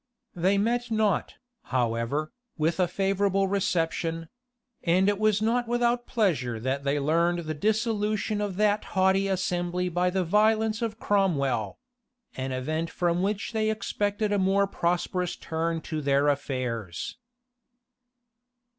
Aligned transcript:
They 0.33 0.57
met 0.57 0.89
not, 0.89 1.35
however, 1.65 2.33
with 2.57 2.79
a 2.79 2.87
favorable 2.87 3.47
reception; 3.47 4.29
and 4.83 5.07
it 5.07 5.19
was 5.19 5.43
not 5.43 5.67
without 5.67 6.07
pleasure 6.07 6.59
that 6.59 6.83
they 6.83 6.99
learned 6.99 7.45
the 7.45 7.53
dissolution 7.53 8.41
of 8.41 8.55
that 8.55 8.83
haughty 8.97 9.27
assembly 9.27 9.89
by 9.89 10.09
the 10.09 10.23
violence 10.23 10.81
of 10.81 10.99
Cromwell; 10.99 11.77
an 12.35 12.51
even 12.51 12.87
from 12.87 13.21
which 13.21 13.51
they 13.51 13.69
expected 13.69 14.31
a 14.31 14.39
more 14.39 14.65
prosperous 14.65 15.35
turn 15.35 15.81
to 15.81 16.01
their 16.01 16.29
affairs. 16.29 17.19